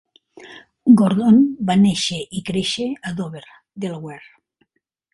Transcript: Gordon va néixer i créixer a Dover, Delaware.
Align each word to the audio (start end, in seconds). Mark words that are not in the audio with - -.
Gordon 1.01 1.37
va 1.69 1.77
néixer 1.83 2.19
i 2.41 2.43
créixer 2.49 2.91
a 3.11 3.15
Dover, 3.23 3.47
Delaware. 3.87 4.31